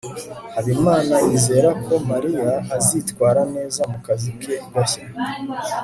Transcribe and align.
habimana 0.55 1.15
yizera 1.27 1.69
ko 1.85 1.93
mariya 2.09 2.51
azitwara 2.77 3.41
neza 3.55 3.81
mu 3.91 3.99
kazi 4.05 4.29
ke 4.41 4.53
gashya 4.73 5.03